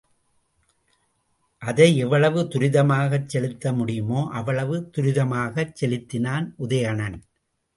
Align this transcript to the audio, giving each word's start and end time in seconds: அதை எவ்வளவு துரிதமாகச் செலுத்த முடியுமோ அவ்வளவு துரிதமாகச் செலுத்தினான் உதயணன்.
அதை 1.61 1.97
எவ்வளவு 1.97 2.41
துரிதமாகச் 2.43 3.27
செலுத்த 3.27 3.73
முடியுமோ 3.73 4.27
அவ்வளவு 4.31 4.77
துரிதமாகச் 4.97 5.75
செலுத்தினான் 5.81 6.47
உதயணன். 6.57 7.19